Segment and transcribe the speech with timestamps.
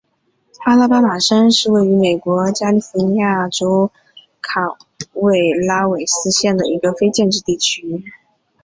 [0.63, 3.91] 阿拉巴马山是位于美国加利福尼亚州
[4.41, 4.75] 卡拉
[5.13, 8.03] 韦拉斯县的一个非建制地区。